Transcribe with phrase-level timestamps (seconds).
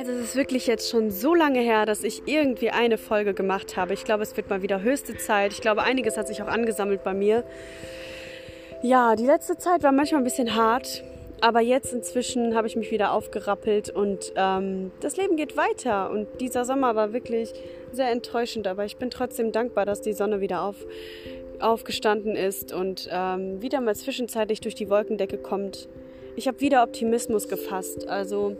[0.00, 3.76] Also es ist wirklich jetzt schon so lange her, dass ich irgendwie eine Folge gemacht
[3.76, 3.92] habe.
[3.92, 5.52] Ich glaube, es wird mal wieder höchste Zeit.
[5.52, 7.44] Ich glaube, einiges hat sich auch angesammelt bei mir.
[8.82, 11.04] Ja, die letzte Zeit war manchmal ein bisschen hart,
[11.42, 16.10] aber jetzt inzwischen habe ich mich wieder aufgerappelt und ähm, das Leben geht weiter.
[16.10, 17.52] Und dieser Sommer war wirklich
[17.92, 20.76] sehr enttäuschend, aber ich bin trotzdem dankbar, dass die Sonne wieder auf,
[21.62, 25.88] aufgestanden ist und ähm, wieder mal zwischenzeitlich durch die Wolkendecke kommt.
[26.36, 28.08] Ich habe wieder Optimismus gefasst.
[28.08, 28.56] Also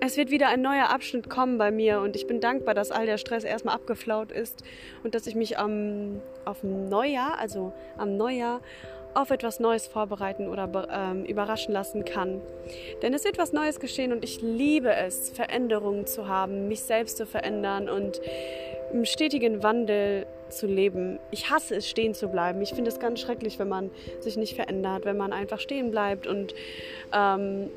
[0.00, 3.06] es wird wieder ein neuer Abschnitt kommen bei mir und ich bin dankbar, dass all
[3.06, 4.62] der Stress erstmal abgeflaut ist
[5.02, 8.60] und dass ich mich am, auf Neujahr, also am Neujahr,
[9.14, 12.40] auf etwas Neues vorbereiten oder ähm, überraschen lassen kann.
[13.02, 17.16] Denn es wird was Neues geschehen und ich liebe es, Veränderungen zu haben, mich selbst
[17.16, 18.20] zu verändern und
[18.94, 21.18] im stetigen Wandel zu leben.
[21.32, 22.62] Ich hasse es, stehen zu bleiben.
[22.62, 26.28] Ich finde es ganz schrecklich, wenn man sich nicht verändert, wenn man einfach stehen bleibt
[26.28, 26.54] und
[27.12, 27.70] ähm,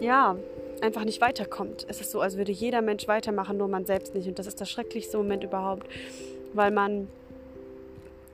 [0.00, 0.36] ja,
[0.80, 1.86] einfach nicht weiterkommt.
[1.88, 4.26] Es ist so, als würde jeder Mensch weitermachen, nur man selbst nicht.
[4.26, 5.86] Und das ist der schrecklichste Moment überhaupt,
[6.54, 7.06] weil man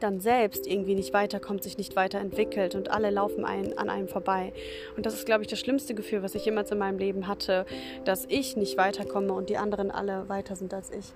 [0.00, 4.52] dann selbst irgendwie nicht weiterkommt, sich nicht weiterentwickelt und alle laufen ein, an einem vorbei.
[4.96, 7.66] Und das ist, glaube ich, das schlimmste Gefühl, was ich jemals in meinem Leben hatte,
[8.04, 11.12] dass ich nicht weiterkomme und die anderen alle weiter sind als ich.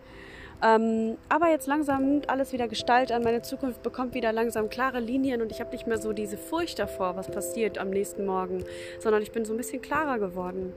[0.62, 3.22] Ähm, aber jetzt langsam nimmt alles wieder Gestalt an.
[3.22, 6.78] Meine Zukunft bekommt wieder langsam klare Linien und ich habe nicht mehr so diese Furcht
[6.78, 8.64] davor, was passiert am nächsten Morgen,
[9.00, 10.72] sondern ich bin so ein bisschen klarer geworden.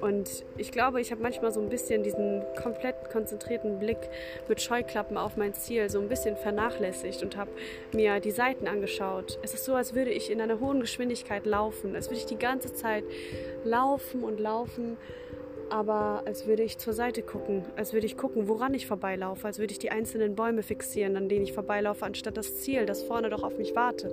[0.00, 3.98] Und ich glaube, ich habe manchmal so ein bisschen diesen komplett konzentrierten Blick
[4.48, 7.50] mit Scheuklappen auf mein Ziel so ein bisschen vernachlässigt und habe
[7.92, 9.38] mir die Seiten angeschaut.
[9.42, 12.38] Es ist so, als würde ich in einer hohen Geschwindigkeit laufen, als würde ich die
[12.38, 13.04] ganze Zeit
[13.64, 14.96] laufen und laufen
[15.72, 19.58] aber als würde ich zur Seite gucken, als würde ich gucken, woran ich vorbeilaufe, als
[19.58, 23.30] würde ich die einzelnen Bäume fixieren, an denen ich vorbeilaufe, anstatt das Ziel, das vorne
[23.30, 24.12] doch auf mich wartet.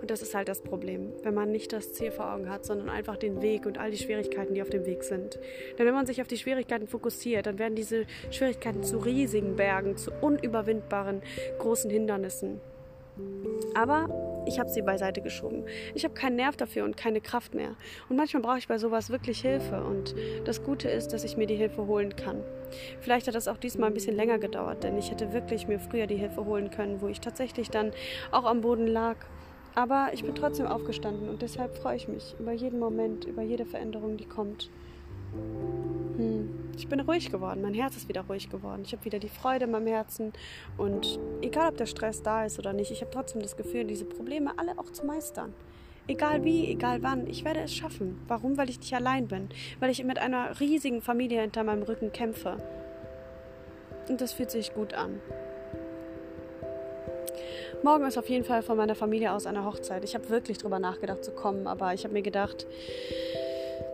[0.00, 2.88] Und das ist halt das Problem, wenn man nicht das Ziel vor Augen hat, sondern
[2.88, 5.38] einfach den Weg und all die Schwierigkeiten, die auf dem Weg sind.
[5.78, 9.96] Denn wenn man sich auf die Schwierigkeiten fokussiert, dann werden diese Schwierigkeiten zu riesigen Bergen,
[9.96, 11.22] zu unüberwindbaren
[11.58, 12.60] großen Hindernissen.
[13.74, 15.64] Aber ich habe sie beiseite geschoben.
[15.94, 17.74] Ich habe keinen Nerv dafür und keine Kraft mehr.
[18.08, 19.82] Und manchmal brauche ich bei sowas wirklich Hilfe.
[19.82, 22.42] Und das Gute ist, dass ich mir die Hilfe holen kann.
[23.00, 26.06] Vielleicht hat das auch diesmal ein bisschen länger gedauert, denn ich hätte wirklich mir früher
[26.06, 27.92] die Hilfe holen können, wo ich tatsächlich dann
[28.32, 29.16] auch am Boden lag.
[29.76, 33.66] Aber ich bin trotzdem aufgestanden und deshalb freue ich mich über jeden Moment, über jede
[33.66, 34.70] Veränderung, die kommt.
[36.16, 36.48] Hm.
[36.78, 38.82] Ich bin ruhig geworden, mein Herz ist wieder ruhig geworden.
[38.84, 40.32] Ich habe wieder die Freude in meinem Herzen
[40.78, 44.06] und egal, ob der Stress da ist oder nicht, ich habe trotzdem das Gefühl, diese
[44.06, 45.52] Probleme alle auch zu meistern.
[46.08, 48.18] Egal wie, egal wann, ich werde es schaffen.
[48.28, 48.56] Warum?
[48.56, 52.56] Weil ich nicht allein bin, weil ich mit einer riesigen Familie hinter meinem Rücken kämpfe.
[54.08, 55.20] Und das fühlt sich gut an.
[57.86, 60.02] Morgen ist auf jeden Fall von meiner Familie aus eine Hochzeit.
[60.02, 62.66] Ich habe wirklich drüber nachgedacht zu kommen, aber ich habe mir gedacht,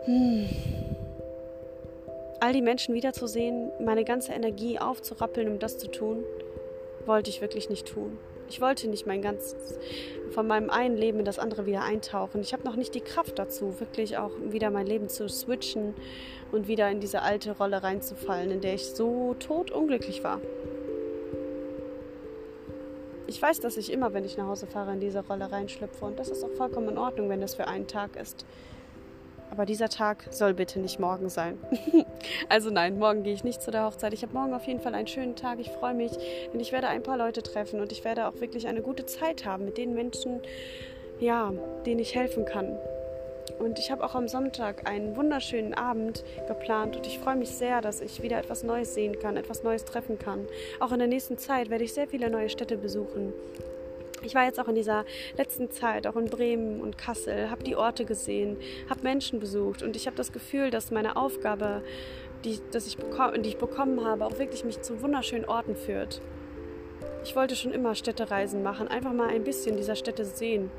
[0.06, 0.48] hm,
[2.40, 6.24] all die Menschen wiederzusehen, meine ganze Energie aufzurappeln, um das zu tun,
[7.04, 8.16] wollte ich wirklich nicht tun.
[8.48, 9.78] Ich wollte nicht mein ganzes
[10.30, 12.40] von meinem einen Leben in das andere wieder eintauchen.
[12.40, 15.92] Ich habe noch nicht die Kraft dazu, wirklich auch wieder mein Leben zu switchen
[16.50, 20.40] und wieder in diese alte Rolle reinzufallen, in der ich so totunglücklich war.
[23.32, 26.18] Ich weiß, dass ich immer, wenn ich nach Hause fahre, in diese Rolle reinschlüpfe und
[26.18, 28.44] das ist auch vollkommen in Ordnung, wenn das für einen Tag ist.
[29.50, 31.56] Aber dieser Tag soll bitte nicht morgen sein.
[32.50, 34.12] also nein, morgen gehe ich nicht zu der Hochzeit.
[34.12, 35.60] Ich habe morgen auf jeden Fall einen schönen Tag.
[35.60, 36.12] Ich freue mich,
[36.52, 39.46] denn ich werde ein paar Leute treffen und ich werde auch wirklich eine gute Zeit
[39.46, 40.42] haben mit den Menschen,
[41.18, 41.54] ja,
[41.86, 42.76] denen ich helfen kann.
[43.58, 47.80] Und ich habe auch am Sonntag einen wunderschönen Abend geplant und ich freue mich sehr,
[47.80, 50.46] dass ich wieder etwas Neues sehen kann, etwas Neues treffen kann.
[50.80, 53.32] Auch in der nächsten Zeit werde ich sehr viele neue Städte besuchen.
[54.24, 55.04] Ich war jetzt auch in dieser
[55.36, 58.56] letzten Zeit, auch in Bremen und Kassel, habe die Orte gesehen,
[58.88, 61.82] habe Menschen besucht und ich habe das Gefühl, dass meine Aufgabe,
[62.44, 66.20] die, dass ich die ich bekommen habe, auch wirklich mich zu wunderschönen Orten führt.
[67.24, 70.70] Ich wollte schon immer Städtereisen machen, einfach mal ein bisschen dieser Städte sehen.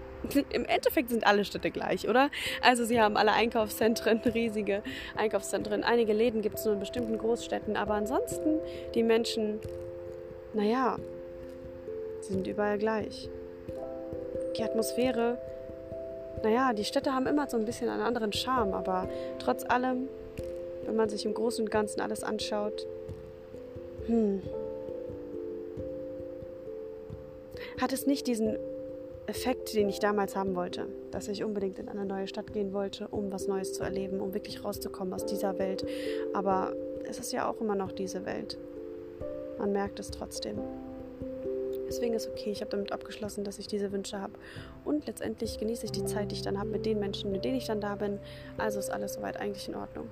[0.51, 2.29] Im Endeffekt sind alle Städte gleich, oder?
[2.61, 4.83] Also sie haben alle Einkaufszentren, riesige
[5.15, 5.83] Einkaufszentren.
[5.83, 8.59] Einige Läden gibt es nur in bestimmten Großstädten, aber ansonsten
[8.95, 9.59] die Menschen,
[10.53, 10.97] naja,
[12.23, 13.29] Sie sind überall gleich.
[14.57, 15.37] Die Atmosphäre,
[16.41, 19.09] naja, die Städte haben immer so ein bisschen einen anderen Charme, aber
[19.39, 20.07] trotz allem,
[20.85, 22.87] wenn man sich im Großen und Ganzen alles anschaut,
[24.05, 24.41] hm,
[27.81, 28.57] hat es nicht diesen
[29.27, 33.07] Effekt, den ich damals haben wollte, dass ich unbedingt in eine neue Stadt gehen wollte,
[33.07, 35.85] um was Neues zu erleben, um wirklich rauszukommen aus dieser Welt.
[36.33, 36.73] Aber
[37.07, 38.57] es ist ja auch immer noch diese Welt.
[39.57, 40.57] Man merkt es trotzdem.
[41.87, 44.33] Deswegen ist okay, ich habe damit abgeschlossen, dass ich diese Wünsche habe.
[44.83, 47.57] Und letztendlich genieße ich die Zeit, die ich dann habe mit den Menschen, mit denen
[47.57, 48.19] ich dann da bin.
[48.57, 50.09] Also ist alles soweit eigentlich in Ordnung.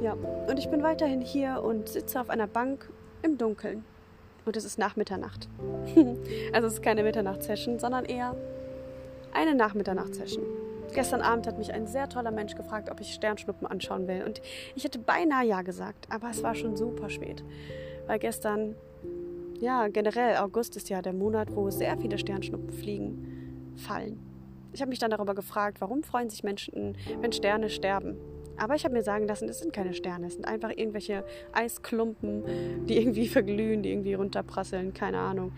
[0.00, 2.88] Ja, und ich bin weiterhin hier und sitze auf einer Bank
[3.22, 3.84] im Dunkeln.
[4.46, 5.48] Und es ist nach Mitternacht.
[6.52, 8.36] also es ist keine Mitternachtssession, sondern eher
[9.34, 10.44] eine Nachmitternachtssession.
[10.94, 14.22] Gestern Abend hat mich ein sehr toller Mensch gefragt, ob ich Sternschnuppen anschauen will.
[14.24, 14.40] Und
[14.76, 17.44] ich hätte beinahe ja gesagt, aber es war schon super spät.
[18.06, 18.76] Weil gestern,
[19.58, 24.20] ja, generell August ist ja der Monat, wo sehr viele Sternschnuppen fliegen, fallen.
[24.72, 28.16] Ich habe mich dann darüber gefragt, warum freuen sich Menschen, wenn Sterne sterben.
[28.58, 32.86] Aber ich habe mir sagen lassen, es sind keine Sterne, es sind einfach irgendwelche Eisklumpen,
[32.86, 35.52] die irgendwie verglühen, die irgendwie runterprasseln, keine Ahnung.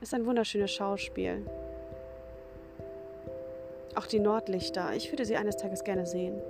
[0.00, 1.46] Es ist ein wunderschönes Schauspiel.
[3.94, 6.40] Auch die Nordlichter, ich würde sie eines Tages gerne sehen.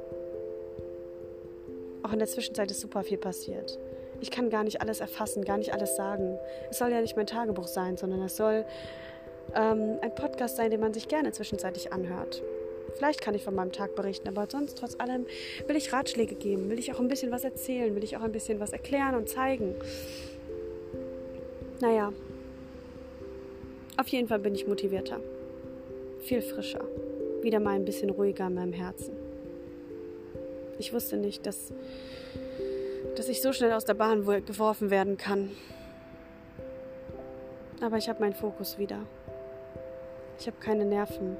[2.02, 3.78] Auch in der Zwischenzeit ist super viel passiert.
[4.20, 6.38] Ich kann gar nicht alles erfassen, gar nicht alles sagen.
[6.70, 8.64] Es soll ja nicht mein Tagebuch sein, sondern es soll
[9.54, 12.42] ähm, ein Podcast sein, den man sich gerne zwischenzeitlich anhört.
[12.96, 15.26] Vielleicht kann ich von meinem Tag berichten, aber sonst trotz allem
[15.66, 18.32] will ich Ratschläge geben, will ich auch ein bisschen was erzählen, will ich auch ein
[18.32, 19.74] bisschen was erklären und zeigen.
[21.80, 22.12] Naja,
[23.96, 25.20] auf jeden Fall bin ich motivierter,
[26.20, 26.84] viel frischer,
[27.42, 29.14] wieder mal ein bisschen ruhiger in meinem Herzen.
[30.78, 31.72] Ich wusste nicht, dass,
[33.16, 35.50] dass ich so schnell aus der Bahn geworfen werden kann.
[37.82, 39.00] Aber ich habe meinen Fokus wieder.
[40.38, 41.36] Ich habe keine Nerven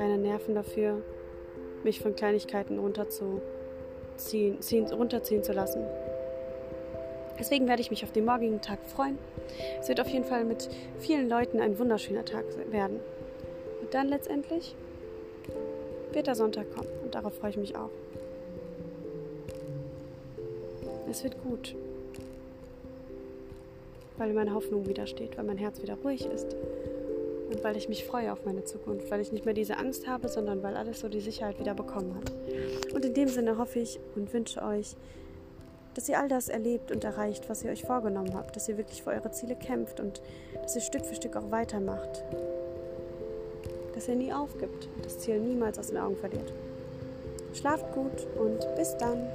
[0.00, 1.02] keine Nerven dafür,
[1.84, 5.84] mich von Kleinigkeiten runterzuziehen, ziehen, runterziehen zu lassen.
[7.38, 9.18] Deswegen werde ich mich auf den morgigen Tag freuen.
[9.78, 10.70] Es wird auf jeden Fall mit
[11.00, 12.98] vielen Leuten ein wunderschöner Tag werden.
[13.82, 14.74] Und dann letztendlich
[16.12, 17.90] wird der Sonntag kommen und darauf freue ich mich auch.
[21.10, 21.74] Es wird gut,
[24.16, 26.56] weil meine Hoffnung wieder steht, weil mein Herz wieder ruhig ist
[27.50, 30.28] und weil ich mich freue auf meine Zukunft, weil ich nicht mehr diese Angst habe,
[30.28, 32.32] sondern weil alles so die Sicherheit wieder bekommen hat.
[32.94, 34.96] Und in dem Sinne hoffe ich und wünsche euch,
[35.94, 39.02] dass ihr all das erlebt und erreicht, was ihr euch vorgenommen habt, dass ihr wirklich
[39.02, 40.22] für eure Ziele kämpft und
[40.62, 42.24] dass ihr Stück für Stück auch weitermacht.
[43.94, 46.52] Dass ihr nie aufgibt und das Ziel niemals aus den Augen verliert.
[47.52, 49.28] Schlaft gut und bis dann.